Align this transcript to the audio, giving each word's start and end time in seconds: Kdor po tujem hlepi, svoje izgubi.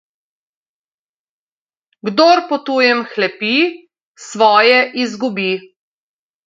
Kdor 2.09 2.37
po 2.49 2.55
tujem 2.71 3.05
hlepi, 3.13 3.55
svoje 4.29 4.79
izgubi. 5.05 5.51